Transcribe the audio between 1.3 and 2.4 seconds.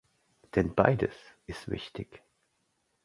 ist wichtig.